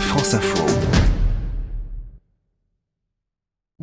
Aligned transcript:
France 0.00 0.34
Info. 0.34 0.95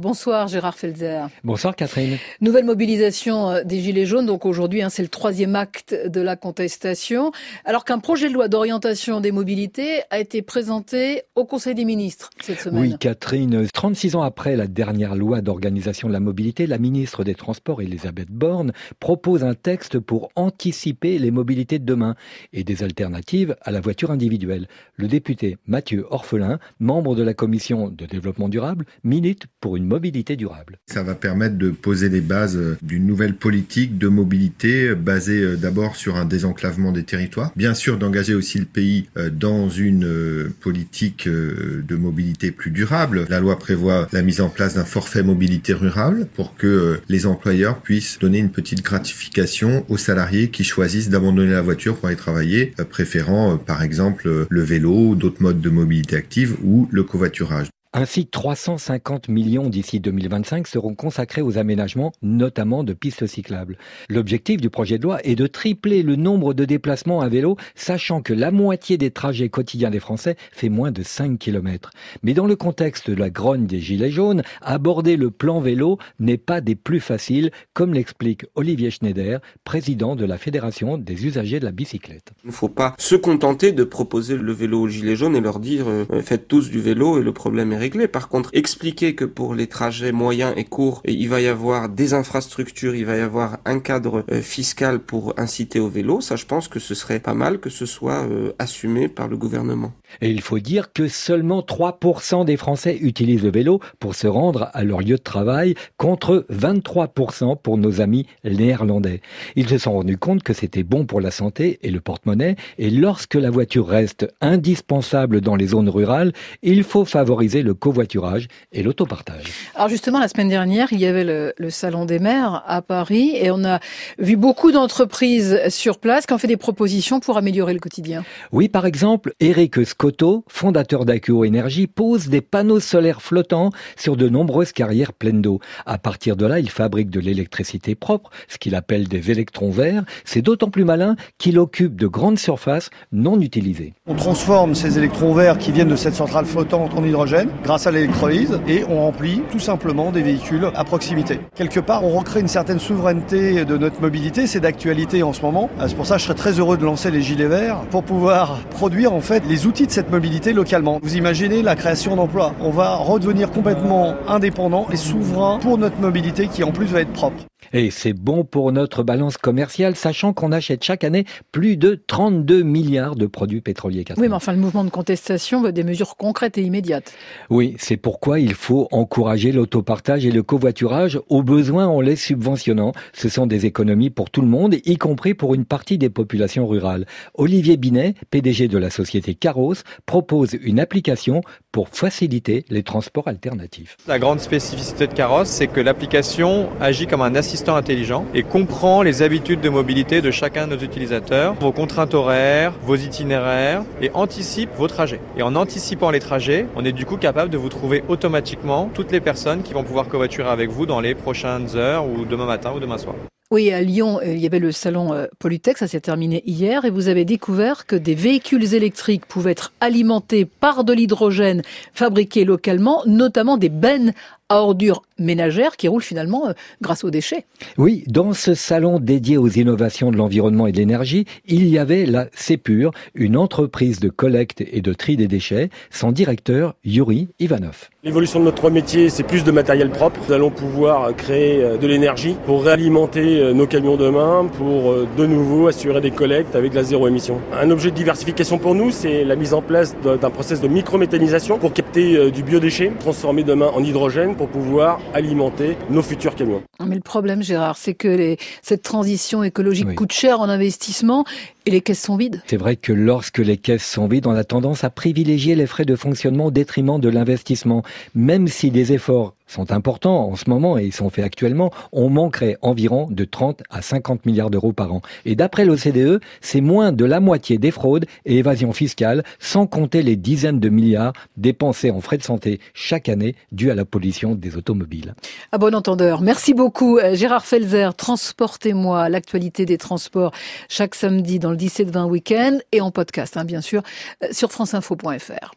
Bonsoir 0.03 0.49
Gérard 0.49 0.75
Felzer. 0.75 1.29
Bonsoir 1.45 1.77
Catherine. 1.77 2.17
Nouvelle 2.41 2.65
mobilisation 2.65 3.49
euh, 3.49 3.63
des 3.63 3.79
Gilets 3.79 4.05
jaunes. 4.05 4.25
Donc 4.25 4.45
aujourd'hui, 4.45 4.81
hein, 4.81 4.89
c'est 4.89 5.01
le 5.01 5.07
troisième 5.07 5.55
acte 5.55 5.95
de 5.95 6.19
la 6.19 6.35
contestation. 6.35 7.31
Alors 7.63 7.85
qu'un 7.85 7.99
projet 7.99 8.27
de 8.27 8.33
loi 8.33 8.49
d'orientation 8.49 9.21
des 9.21 9.31
mobilités 9.31 10.01
a 10.09 10.19
été 10.19 10.41
présenté 10.41 11.21
au 11.35 11.45
Conseil 11.45 11.73
des 11.73 11.85
ministres 11.85 12.31
cette 12.41 12.59
semaine. 12.59 12.81
Oui 12.81 12.97
Catherine, 12.99 13.65
36 13.73 14.17
ans 14.17 14.23
après 14.23 14.57
la 14.57 14.67
dernière 14.67 15.15
loi 15.15 15.39
d'organisation 15.39 16.09
de 16.09 16.13
la 16.13 16.19
mobilité, 16.19 16.67
la 16.67 16.79
ministre 16.79 17.23
des 17.23 17.33
Transports 17.33 17.81
Elisabeth 17.81 18.29
Borne 18.29 18.73
propose 18.99 19.45
un 19.45 19.53
texte 19.53 19.99
pour 19.99 20.31
anticiper 20.35 21.17
les 21.17 21.31
mobilités 21.31 21.79
de 21.79 21.85
demain 21.85 22.15
et 22.51 22.65
des 22.65 22.83
alternatives 22.83 23.55
à 23.61 23.71
la 23.71 23.79
voiture 23.79 24.11
individuelle. 24.11 24.67
Le 24.97 25.07
député 25.07 25.55
Mathieu 25.65 26.05
Orphelin, 26.09 26.59
membre 26.81 27.15
de 27.15 27.23
la 27.23 27.33
commission 27.33 27.87
de 27.87 28.05
développement 28.05 28.49
durable, 28.49 28.83
milite 29.05 29.45
pour 29.61 29.77
une 29.77 29.92
mobilité 29.93 30.35
durable. 30.35 30.79
Ça 30.87 31.03
va 31.03 31.13
permettre 31.13 31.55
de 31.55 31.69
poser 31.69 32.09
les 32.09 32.21
bases 32.21 32.57
euh, 32.57 32.75
d'une 32.81 33.05
nouvelle 33.05 33.35
politique 33.35 33.99
de 33.99 34.07
mobilité 34.07 34.89
euh, 34.89 34.95
basée 34.95 35.43
euh, 35.43 35.55
d'abord 35.55 35.95
sur 35.95 36.15
un 36.15 36.25
désenclavement 36.25 36.91
des 36.91 37.03
territoires, 37.03 37.51
bien 37.55 37.75
sûr 37.75 37.99
d'engager 37.99 38.33
aussi 38.33 38.57
le 38.57 38.65
pays 38.65 39.07
dans 39.31 39.69
une 39.69 40.51
politique 40.61 41.27
de 41.27 41.95
mobilité 41.95 42.51
plus 42.51 42.71
durable. 42.71 43.25
La 43.29 43.39
loi 43.39 43.59
prévoit 43.59 44.07
la 44.11 44.23
mise 44.23 44.41
en 44.41 44.49
place 44.49 44.73
d'un 44.73 44.85
forfait 44.85 45.21
mobilité 45.21 45.73
rurale 45.73 46.27
pour 46.33 46.55
que 46.55 46.99
les 47.09 47.25
employeurs 47.25 47.79
puissent 47.81 48.17
donner 48.19 48.39
une 48.39 48.49
petite 48.49 48.81
gratification 48.81 49.85
aux 49.89 49.97
salariés 49.97 50.49
qui 50.49 50.63
choisissent 50.63 51.09
d'abandonner 51.09 51.51
la 51.51 51.61
voiture 51.61 51.95
pour 51.95 52.07
aller 52.07 52.17
travailler, 52.17 52.73
préférant 52.89 53.57
par 53.57 53.83
exemple 53.83 54.47
le 54.49 54.61
vélo, 54.61 55.15
d'autres 55.15 55.41
modes 55.41 55.61
de 55.61 55.69
mobilité 55.69 56.15
active 56.15 56.57
ou 56.63 56.87
le 56.91 57.03
covoiturage. 57.03 57.67
Ainsi, 57.95 58.25
350 58.25 59.29
millions 59.29 59.69
d'ici 59.69 59.99
2025 59.99 60.65
seront 60.65 60.95
consacrés 60.95 61.43
aux 61.43 61.59
aménagements, 61.59 62.11
notamment 62.23 62.83
de 62.83 62.93
pistes 62.93 63.27
cyclables. 63.27 63.77
L'objectif 64.09 64.59
du 64.59 64.71
projet 64.71 64.97
de 64.97 65.03
loi 65.03 65.23
est 65.23 65.35
de 65.35 65.45
tripler 65.45 66.01
le 66.01 66.15
nombre 66.15 66.55
de 66.55 66.65
déplacements 66.65 67.21
à 67.21 67.29
vélo, 67.29 67.55
sachant 67.75 68.23
que 68.23 68.33
la 68.33 68.49
moitié 68.49 68.97
des 68.97 69.11
trajets 69.11 69.49
quotidiens 69.49 69.91
des 69.91 69.99
Français 69.99 70.37
fait 70.51 70.69
moins 70.69 70.89
de 70.89 71.03
5 71.03 71.37
km. 71.37 71.91
Mais 72.23 72.33
dans 72.33 72.47
le 72.47 72.55
contexte 72.55 73.11
de 73.11 73.15
la 73.15 73.29
grogne 73.29 73.67
des 73.67 73.79
Gilets 73.79 74.09
jaunes, 74.09 74.41
aborder 74.63 75.15
le 75.15 75.29
plan 75.29 75.59
vélo 75.59 75.99
n'est 76.19 76.37
pas 76.37 76.61
des 76.61 76.73
plus 76.73 76.99
faciles, 76.99 77.51
comme 77.75 77.93
l'explique 77.93 78.47
Olivier 78.55 78.89
Schneider, 78.89 79.39
président 79.65 80.15
de 80.15 80.25
la 80.25 80.39
Fédération 80.39 80.97
des 80.97 81.27
usagers 81.27 81.59
de 81.59 81.65
la 81.65 81.71
bicyclette. 81.71 82.31
Il 82.43 82.47
ne 82.47 82.53
faut 82.53 82.69
pas 82.69 82.95
se 82.97 83.13
contenter 83.13 83.71
de 83.71 83.83
proposer 83.83 84.35
le 84.35 84.51
vélo 84.51 84.81
aux 84.81 84.87
Gilets 84.87 85.15
jaunes 85.15 85.35
et 85.35 85.41
leur 85.41 85.59
dire 85.59 85.87
euh, 85.87 86.05
faites 86.23 86.47
tous 86.47 86.71
du 86.71 86.81
vélo 86.81 87.19
et 87.19 87.23
le 87.23 87.33
problème 87.33 87.71
est 87.71 87.82
par 88.11 88.29
contre, 88.29 88.49
expliquer 88.53 89.15
que 89.15 89.25
pour 89.25 89.55
les 89.55 89.67
trajets 89.67 90.11
moyens 90.11 90.53
et 90.55 90.63
courts, 90.63 91.01
il 91.05 91.27
va 91.29 91.41
y 91.41 91.47
avoir 91.47 91.89
des 91.89 92.13
infrastructures, 92.13 92.95
il 92.95 93.05
va 93.05 93.17
y 93.17 93.21
avoir 93.21 93.57
un 93.65 93.79
cadre 93.79 94.23
euh, 94.31 94.41
fiscal 94.41 94.99
pour 94.99 95.33
inciter 95.37 95.79
au 95.79 95.89
vélo, 95.89 96.21
ça 96.21 96.35
je 96.35 96.45
pense 96.45 96.67
que 96.67 96.79
ce 96.79 96.95
serait 96.95 97.19
pas 97.19 97.33
mal 97.33 97.59
que 97.59 97.69
ce 97.69 97.85
soit 97.85 98.23
euh, 98.23 98.53
assumé 98.59 99.07
par 99.07 99.27
le 99.27 99.37
gouvernement. 99.37 99.91
Et 100.21 100.29
il 100.29 100.41
faut 100.41 100.59
dire 100.59 100.93
que 100.93 101.07
seulement 101.07 101.61
3% 101.61 102.45
des 102.45 102.57
Français 102.57 102.97
utilisent 103.01 103.43
le 103.43 103.51
vélo 103.51 103.79
pour 103.99 104.15
se 104.15 104.27
rendre 104.27 104.69
à 104.73 104.83
leur 104.83 105.01
lieu 105.01 105.15
de 105.15 105.21
travail, 105.21 105.75
contre 105.97 106.45
23% 106.51 107.57
pour 107.61 107.77
nos 107.77 108.01
amis 108.01 108.27
néerlandais. 108.43 109.21
Ils 109.55 109.67
se 109.67 109.77
sont 109.77 109.93
rendus 109.93 110.17
compte 110.17 110.43
que 110.43 110.53
c'était 110.53 110.83
bon 110.83 111.05
pour 111.05 111.19
la 111.19 111.31
santé 111.31 111.79
et 111.81 111.91
le 111.91 111.99
porte-monnaie, 111.99 112.55
et 112.77 112.89
lorsque 112.89 113.35
la 113.35 113.49
voiture 113.49 113.87
reste 113.87 114.27
indispensable 114.41 115.41
dans 115.41 115.55
les 115.55 115.67
zones 115.67 115.89
rurales, 115.89 116.33
il 116.61 116.83
faut 116.83 117.05
favoriser 117.05 117.63
le 117.63 117.72
covoiturage 117.73 118.47
et 118.71 118.83
l'autopartage. 118.83 119.45
Alors 119.75 119.89
justement, 119.89 120.19
la 120.19 120.27
semaine 120.27 120.49
dernière, 120.49 120.91
il 120.91 120.99
y 120.99 121.05
avait 121.05 121.23
le, 121.23 121.53
Salon 121.69 122.05
des 122.05 122.19
maires 122.19 122.63
à 122.67 122.81
Paris 122.81 123.31
et 123.35 123.49
on 123.49 123.63
a 123.63 123.79
vu 124.19 124.35
beaucoup 124.35 124.71
d'entreprises 124.71 125.59
sur 125.69 125.97
place 125.97 126.25
qui 126.25 126.33
ont 126.33 126.37
fait 126.37 126.47
des 126.47 126.57
propositions 126.57 127.19
pour 127.19 127.37
améliorer 127.37 127.73
le 127.73 127.79
quotidien. 127.79 128.23
Oui, 128.51 128.69
par 128.69 128.85
exemple, 128.85 129.33
Eric 129.39 129.85
Scotto, 129.85 130.43
fondateur 130.47 131.05
d'Acuo 131.05 131.45
Énergie, 131.45 131.87
pose 131.87 132.27
des 132.27 132.41
panneaux 132.41 132.79
solaires 132.79 133.21
flottants 133.21 133.71
sur 133.97 134.17
de 134.17 134.29
nombreuses 134.29 134.71
carrières 134.71 135.13
pleines 135.13 135.41
d'eau. 135.41 135.59
À 135.85 135.97
partir 135.97 136.35
de 136.35 136.45
là, 136.45 136.59
il 136.59 136.69
fabrique 136.69 137.09
de 137.09 137.19
l'électricité 137.19 137.95
propre, 137.95 138.29
ce 138.47 138.57
qu'il 138.57 138.75
appelle 138.75 139.07
des 139.07 139.31
électrons 139.31 139.71
verts. 139.71 140.03
C'est 140.25 140.41
d'autant 140.41 140.69
plus 140.69 140.85
malin 140.85 141.15
qu'il 141.37 141.59
occupe 141.59 141.95
de 141.95 142.07
grandes 142.07 142.39
surfaces 142.39 142.89
non 143.11 143.39
utilisées. 143.39 143.93
On 144.05 144.15
transforme 144.15 144.75
ces 144.75 144.97
électrons 144.97 145.33
verts 145.33 145.57
qui 145.57 145.71
viennent 145.71 145.89
de 145.89 145.95
cette 145.95 146.15
centrale 146.15 146.45
flottante 146.45 146.93
en 146.93 147.03
hydrogène 147.03 147.49
grâce 147.63 147.87
à 147.87 147.91
l'électrolyse 147.91 148.59
et 148.67 148.83
on 148.89 149.01
remplit 149.01 149.41
tout 149.51 149.59
simplement 149.59 150.11
des 150.11 150.21
véhicules 150.21 150.69
à 150.75 150.83
proximité. 150.83 151.39
Quelque 151.55 151.79
part, 151.79 152.03
on 152.03 152.17
recrée 152.17 152.39
une 152.39 152.47
certaine 152.47 152.79
souveraineté 152.79 153.65
de 153.65 153.77
notre 153.77 154.01
mobilité, 154.01 154.47
c'est 154.47 154.59
d'actualité 154.59 155.23
en 155.23 155.33
ce 155.33 155.41
moment. 155.41 155.69
Euh, 155.79 155.85
c'est 155.87 155.95
pour 155.95 156.05
ça 156.05 156.15
que 156.15 156.21
je 156.21 156.25
serais 156.25 156.35
très 156.35 156.59
heureux 156.59 156.77
de 156.77 156.85
lancer 156.85 157.11
les 157.11 157.21
gilets 157.21 157.47
verts 157.47 157.81
pour 157.89 158.03
pouvoir 158.03 158.59
produire 158.69 159.13
en 159.13 159.21
fait 159.21 159.43
les 159.47 159.65
outils 159.65 159.87
de 159.87 159.91
cette 159.91 160.11
mobilité 160.11 160.53
localement. 160.53 160.99
Vous 161.01 161.15
imaginez 161.15 161.61
la 161.61 161.75
création 161.75 162.15
d'emplois. 162.15 162.53
On 162.59 162.69
va 162.69 162.95
redevenir 162.95 163.51
complètement 163.51 164.15
indépendant 164.27 164.87
et 164.91 164.97
souverain 164.97 165.59
pour 165.59 165.77
notre 165.77 165.99
mobilité 165.99 166.47
qui 166.47 166.63
en 166.63 166.71
plus 166.71 166.87
va 166.87 167.01
être 167.01 167.13
propre. 167.13 167.43
Et 167.71 167.91
c'est 167.91 168.13
bon 168.13 168.43
pour 168.43 168.71
notre 168.71 169.03
balance 169.03 169.37
commerciale, 169.37 169.95
sachant 169.95 170.33
qu'on 170.33 170.51
achète 170.51 170.83
chaque 170.83 171.03
année 171.03 171.25
plus 171.51 171.77
de 171.77 172.01
32 172.07 172.63
milliards 172.63 173.15
de 173.15 173.25
produits 173.25 173.61
pétroliers. 173.61 174.05
Oui, 174.17 174.27
mais 174.27 174.35
enfin, 174.35 174.51
le 174.51 174.59
mouvement 174.59 174.83
de 174.83 174.89
contestation 174.89 175.61
veut 175.61 175.71
des 175.71 175.83
mesures 175.83 176.17
concrètes 176.17 176.57
et 176.57 176.63
immédiates. 176.63 177.13
Oui, 177.49 177.75
c'est 177.77 177.97
pourquoi 177.97 178.39
il 178.39 178.53
faut 178.53 178.87
encourager 178.91 179.51
l'autopartage 179.51 180.25
et 180.25 180.31
le 180.31 180.43
covoiturage, 180.43 181.19
au 181.29 181.43
besoin 181.43 181.87
en 181.87 182.01
les 182.01 182.15
subventionnant. 182.15 182.91
Ce 183.13 183.29
sont 183.29 183.47
des 183.47 183.65
économies 183.65 184.09
pour 184.09 184.29
tout 184.29 184.41
le 184.41 184.47
monde, 184.47 184.75
y 184.85 184.97
compris 184.97 185.33
pour 185.33 185.53
une 185.53 185.65
partie 185.65 185.97
des 185.97 186.09
populations 186.09 186.67
rurales. 186.67 187.05
Olivier 187.35 187.77
Binet, 187.77 188.15
PDG 188.31 188.67
de 188.67 188.77
la 188.77 188.89
société 188.89 189.35
Caros, 189.35 189.75
propose 190.05 190.53
une 190.61 190.79
application 190.79 191.41
pour 191.73 191.89
faciliter 191.89 192.63
les 192.69 192.83
transports 192.83 193.27
alternatifs. 193.27 193.97
La 194.07 194.19
grande 194.19 194.39
spécificité 194.39 195.07
de 195.07 195.13
Caros, 195.13 195.45
c'est 195.45 195.67
que 195.67 195.81
l'application 195.81 196.69
agit 196.79 197.07
comme 197.07 197.23
un 197.23 197.33
assistant 197.35 197.75
intelligent 197.75 198.25
et 198.35 198.43
comprend 198.43 199.01
les 199.01 199.23
habitudes 199.23 199.59
de 199.59 199.69
mobilité 199.69 200.21
de 200.21 200.29
chacun 200.29 200.67
de 200.67 200.75
nos 200.75 200.81
utilisateurs, 200.81 201.55
vos 201.55 201.71
contraintes 201.71 202.13
horaires, 202.13 202.73
vos 202.83 202.95
itinéraires 202.95 203.83
et 204.01 204.11
anticipe 204.13 204.69
vos 204.77 204.87
trajets. 204.87 205.19
Et 205.35 205.41
en 205.41 205.55
anticipant 205.55 206.11
les 206.11 206.19
trajets, 206.19 206.67
on 206.75 206.85
est 206.85 206.91
du 206.91 207.07
coup 207.07 207.17
capable 207.17 207.49
de 207.49 207.57
vous 207.57 207.69
trouver 207.69 208.03
automatiquement 208.07 208.91
toutes 208.93 209.11
les 209.11 209.19
personnes 209.19 209.63
qui 209.63 209.73
vont 209.73 209.83
pouvoir 209.83 210.07
covoiturer 210.07 210.49
avec 210.49 210.69
vous 210.69 210.85
dans 210.85 211.01
les 211.01 211.15
prochaines 211.15 211.75
heures 211.75 212.05
ou 212.05 212.25
demain 212.25 212.45
matin 212.45 212.71
ou 212.75 212.79
demain 212.79 212.99
soir. 212.99 213.15
Oui, 213.53 213.71
à 213.71 213.83
Lyon, 213.83 214.19
euh, 214.19 214.33
il 214.33 214.39
y 214.39 214.47
avait 214.47 214.57
le 214.57 214.71
salon 214.71 215.13
euh, 215.13 215.27
Polytech, 215.37 215.77
ça 215.77 215.85
s'est 215.87 215.99
terminé 215.99 216.41
hier, 216.47 216.85
et 216.85 216.89
vous 216.89 217.07
avez 217.07 217.23
découvert 217.23 217.85
que 217.85 217.95
des 217.95 218.15
véhicules 218.15 218.73
électriques 218.73 219.27
pouvaient 219.27 219.51
être 219.51 219.73
alimentés 219.79 220.45
par 220.45 220.83
de 220.83 220.91
l'hydrogène 220.91 221.61
fabriqué 221.93 222.45
localement, 222.45 223.03
notamment 223.05 223.57
des 223.57 223.69
bennes 223.69 224.15
à 224.49 224.63
ordures 224.63 225.03
ménagères 225.19 225.77
qui 225.77 225.87
roulent 225.87 226.03
finalement 226.03 226.47
euh, 226.47 226.53
grâce 226.81 227.03
aux 227.03 227.09
déchets. 227.09 227.45
Oui, 227.77 228.03
dans 228.07 228.33
ce 228.33 228.53
salon 228.53 228.99
dédié 228.99 229.37
aux 229.37 229.47
innovations 229.47 230.11
de 230.11 230.17
l'environnement 230.17 230.67
et 230.67 230.71
de 230.71 230.77
l'énergie, 230.77 231.25
il 231.45 231.67
y 231.67 231.77
avait 231.77 232.05
la 232.05 232.27
Cépure, 232.33 232.91
une 233.15 233.37
entreprise 233.37 233.99
de 233.99 234.09
collecte 234.09 234.61
et 234.61 234.81
de 234.81 234.93
tri 234.93 235.17
des 235.17 235.27
déchets, 235.27 235.69
son 235.91 236.11
directeur 236.11 236.75
Yuri 236.83 237.29
Ivanov. 237.39 237.89
L'évolution 238.03 238.39
de 238.39 238.45
notre 238.45 238.69
métier, 238.69 239.09
c'est 239.09 239.23
plus 239.23 239.43
de 239.43 239.51
matériel 239.51 239.89
propre. 239.89 240.19
Nous 240.27 240.33
allons 240.33 240.49
pouvoir 240.49 241.15
créer 241.15 241.63
euh, 241.63 241.77
de 241.77 241.87
l'énergie 241.87 242.35
pour 242.45 242.63
réalimenter 242.63 243.39
euh, 243.39 243.53
nos 243.53 243.67
camions 243.67 243.97
demain, 243.97 244.49
pour 244.57 244.93
de 245.17 245.25
nouveau 245.25 245.67
assurer 245.67 246.01
des 246.01 246.11
collectes 246.11 246.55
avec 246.55 246.73
la 246.73 246.83
zéro 246.83 247.07
émission. 247.07 247.39
Un 247.53 247.69
objet 247.71 247.91
de 247.91 247.95
diversification 247.95 248.57
pour 248.57 248.75
nous, 248.75 248.91
c'est 248.91 249.23
la 249.23 249.35
mise 249.35 249.53
en 249.53 249.61
place 249.61 249.95
d'un 250.03 250.29
process 250.29 250.61
de 250.61 250.67
microméthanisation 250.67 251.59
pour 251.59 251.73
capter 251.73 252.31
du 252.31 252.43
biodéchet, 252.43 252.91
transformer 252.99 253.43
demain 253.43 253.71
en 253.73 253.83
hydrogène 253.83 254.35
pour 254.35 254.47
pouvoir 254.47 254.99
alimenter 255.13 255.77
nos 255.89 256.01
futurs 256.01 256.35
camions. 256.35 256.63
Mais 256.85 256.95
le 256.95 257.01
problème, 257.01 257.43
Gérard, 257.43 257.77
c'est 257.77 257.93
que 257.93 258.35
cette 258.61 258.83
transition 258.83 259.43
écologique 259.43 259.95
coûte 259.95 260.11
cher 260.11 260.41
en 260.41 260.49
investissement 260.49 261.25
et 261.65 261.71
les 261.71 261.81
caisses 261.81 262.01
sont 262.01 262.17
vides. 262.17 262.41
C'est 262.47 262.57
vrai 262.57 262.75
que 262.75 262.93
lorsque 262.93 263.39
les 263.39 263.57
caisses 263.57 263.85
sont 263.85 264.07
vides, 264.07 264.27
on 264.27 264.35
a 264.35 264.43
tendance 264.43 264.83
à 264.83 264.89
privilégier 264.89 265.55
les 265.55 265.65
frais 265.65 265.85
de 265.85 265.95
fonctionnement 265.95 266.45
au 266.45 266.51
détriment 266.51 266.99
de 266.99 267.09
l'investissement. 267.09 267.83
Même 268.15 268.47
si 268.47 268.71
des 268.71 268.93
efforts 268.93 269.33
sont 269.47 269.71
importants 269.71 270.29
en 270.29 270.35
ce 270.35 270.49
moment 270.49 270.77
et 270.77 270.85
ils 270.85 270.93
sont 270.93 271.09
faits 271.09 271.25
actuellement, 271.25 271.71
on 271.91 272.09
manquerait 272.09 272.57
environ 272.61 273.07
de 273.09 273.23
30 273.23 273.63
à 273.69 273.81
50 273.81 274.25
milliards 274.25 274.49
d'euros 274.49 274.73
par 274.73 274.93
an. 274.93 275.01
Et 275.25 275.35
d'après 275.35 275.65
l'OCDE, 275.65 276.21
c'est 276.41 276.61
moins 276.61 276.91
de 276.91 277.05
la 277.05 277.19
moitié 277.19 277.57
des 277.57 277.71
fraudes 277.71 278.05
et 278.25 278.37
évasions 278.37 278.73
fiscales, 278.73 279.23
sans 279.39 279.67
compter 279.67 280.01
les 280.01 280.15
dizaines 280.15 280.59
de 280.59 280.69
milliards 280.69 281.13
dépensés 281.37 281.91
en 281.91 282.01
frais 282.01 282.17
de 282.17 282.23
santé 282.23 282.59
chaque 282.73 283.09
année 283.09 283.35
dus 283.51 283.69
à 283.69 283.75
la 283.75 283.85
pollution 283.85 284.35
des 284.35 284.57
automobiles. 284.57 285.13
À 285.51 285.57
bon 285.57 285.75
entendeur. 285.75 286.21
Merci 286.21 286.53
beaucoup 286.53 286.97
euh, 286.97 287.15
Gérard 287.15 287.45
Felzer. 287.45 287.93
Transportez-moi 287.95 289.09
l'actualité 289.09 289.65
des 289.65 289.77
transports 289.77 290.31
chaque 290.67 290.95
samedi 290.95 291.37
dans 291.39 291.51
le 291.53 291.57
17-20 291.57 292.05
week-end 292.05 292.59
et 292.71 292.81
en 292.81 292.91
podcast, 292.91 293.37
hein, 293.37 293.45
bien 293.45 293.61
sûr, 293.61 293.81
euh, 294.23 294.27
sur 294.31 294.51
franceinfo.fr. 294.51 295.51